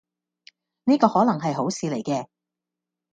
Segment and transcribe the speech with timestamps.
[0.85, 2.25] 呢個可能係好事嚟嘅